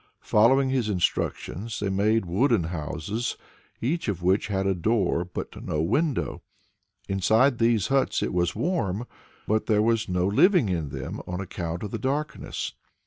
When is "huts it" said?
7.89-8.33